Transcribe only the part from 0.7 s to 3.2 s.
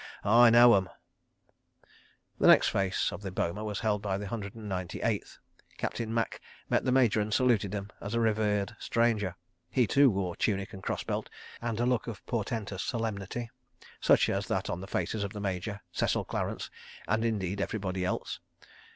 'em...." The next face